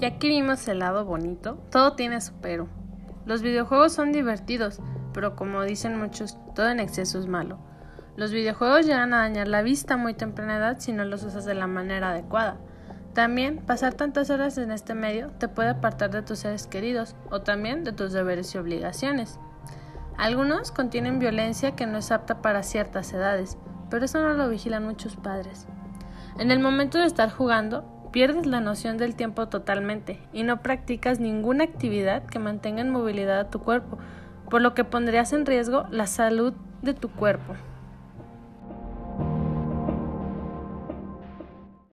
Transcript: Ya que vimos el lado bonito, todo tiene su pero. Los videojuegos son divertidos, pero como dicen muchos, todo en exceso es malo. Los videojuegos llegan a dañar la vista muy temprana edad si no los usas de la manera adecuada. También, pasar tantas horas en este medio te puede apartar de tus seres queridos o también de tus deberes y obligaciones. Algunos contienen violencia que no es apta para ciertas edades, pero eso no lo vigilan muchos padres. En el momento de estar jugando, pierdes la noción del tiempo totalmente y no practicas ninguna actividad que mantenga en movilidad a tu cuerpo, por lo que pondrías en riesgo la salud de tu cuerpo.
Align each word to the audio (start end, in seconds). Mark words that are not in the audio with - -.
Ya 0.00 0.18
que 0.18 0.28
vimos 0.28 0.66
el 0.66 0.78
lado 0.78 1.04
bonito, 1.04 1.58
todo 1.70 1.92
tiene 1.92 2.22
su 2.22 2.32
pero. 2.40 2.68
Los 3.26 3.42
videojuegos 3.42 3.92
son 3.92 4.12
divertidos, 4.12 4.80
pero 5.12 5.36
como 5.36 5.62
dicen 5.62 5.98
muchos, 5.98 6.38
todo 6.54 6.70
en 6.70 6.80
exceso 6.80 7.18
es 7.18 7.26
malo. 7.26 7.58
Los 8.16 8.32
videojuegos 8.32 8.86
llegan 8.86 9.12
a 9.12 9.18
dañar 9.18 9.46
la 9.46 9.60
vista 9.60 9.98
muy 9.98 10.14
temprana 10.14 10.56
edad 10.56 10.78
si 10.78 10.92
no 10.92 11.04
los 11.04 11.22
usas 11.22 11.44
de 11.44 11.52
la 11.52 11.66
manera 11.66 12.12
adecuada. 12.12 12.56
También, 13.12 13.58
pasar 13.58 13.92
tantas 13.92 14.30
horas 14.30 14.56
en 14.56 14.70
este 14.70 14.94
medio 14.94 15.32
te 15.32 15.48
puede 15.48 15.68
apartar 15.68 16.10
de 16.10 16.22
tus 16.22 16.38
seres 16.38 16.66
queridos 16.66 17.14
o 17.30 17.42
también 17.42 17.84
de 17.84 17.92
tus 17.92 18.14
deberes 18.14 18.54
y 18.54 18.58
obligaciones. 18.58 19.38
Algunos 20.16 20.72
contienen 20.72 21.18
violencia 21.18 21.76
que 21.76 21.86
no 21.86 21.98
es 21.98 22.10
apta 22.10 22.40
para 22.40 22.62
ciertas 22.62 23.12
edades, 23.12 23.58
pero 23.90 24.06
eso 24.06 24.18
no 24.22 24.32
lo 24.32 24.48
vigilan 24.48 24.86
muchos 24.86 25.16
padres. 25.16 25.66
En 26.38 26.50
el 26.50 26.58
momento 26.58 26.96
de 26.96 27.04
estar 27.04 27.30
jugando, 27.30 27.99
pierdes 28.10 28.46
la 28.46 28.60
noción 28.60 28.98
del 28.98 29.14
tiempo 29.14 29.48
totalmente 29.48 30.18
y 30.32 30.42
no 30.42 30.62
practicas 30.62 31.20
ninguna 31.20 31.64
actividad 31.64 32.24
que 32.24 32.38
mantenga 32.38 32.80
en 32.80 32.90
movilidad 32.90 33.40
a 33.40 33.50
tu 33.50 33.60
cuerpo, 33.60 33.98
por 34.48 34.60
lo 34.60 34.74
que 34.74 34.84
pondrías 34.84 35.32
en 35.32 35.46
riesgo 35.46 35.86
la 35.90 36.06
salud 36.06 36.52
de 36.82 36.94
tu 36.94 37.08
cuerpo. 37.08 37.54